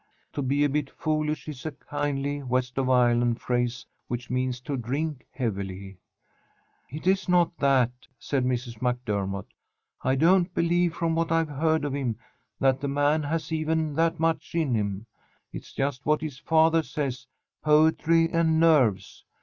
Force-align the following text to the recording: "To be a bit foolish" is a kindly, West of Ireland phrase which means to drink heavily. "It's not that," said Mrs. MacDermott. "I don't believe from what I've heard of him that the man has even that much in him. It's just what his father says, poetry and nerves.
"To 0.33 0.41
be 0.41 0.63
a 0.63 0.67
bit 0.69 0.89
foolish" 0.89 1.47
is 1.47 1.63
a 1.63 1.71
kindly, 1.71 2.41
West 2.41 2.79
of 2.79 2.89
Ireland 2.89 3.39
phrase 3.39 3.85
which 4.07 4.31
means 4.31 4.59
to 4.61 4.75
drink 4.75 5.27
heavily. 5.31 5.99
"It's 6.89 7.29
not 7.29 7.55
that," 7.57 7.91
said 8.17 8.43
Mrs. 8.43 8.81
MacDermott. 8.81 9.45
"I 10.01 10.15
don't 10.15 10.51
believe 10.55 10.95
from 10.95 11.13
what 11.13 11.31
I've 11.31 11.49
heard 11.49 11.85
of 11.85 11.93
him 11.93 12.15
that 12.59 12.81
the 12.81 12.87
man 12.87 13.21
has 13.21 13.51
even 13.51 13.93
that 13.93 14.19
much 14.19 14.55
in 14.55 14.73
him. 14.73 15.05
It's 15.53 15.71
just 15.71 16.03
what 16.03 16.21
his 16.21 16.39
father 16.39 16.81
says, 16.81 17.27
poetry 17.61 18.27
and 18.31 18.59
nerves. 18.59 19.23